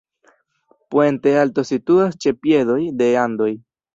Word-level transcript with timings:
Puente 0.93 1.33
Alto 1.43 1.65
situas 1.73 2.17
ĉe 2.25 2.35
piedoj 2.47 2.81
de 3.03 3.13
Andoj. 3.27 3.51